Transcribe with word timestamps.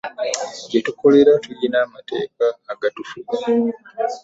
Gye 0.69 0.79
tukolera 0.87 1.31
tulina 1.43 1.77
amateeka 1.87 2.45
agatufuga. 2.71 3.37